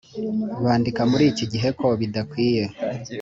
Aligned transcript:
bandika 0.63 1.01
muri 1.11 1.23
iki 1.31 1.45
gihe 1.51 1.69
ko 1.79 1.87
bidakwiye 1.99 2.63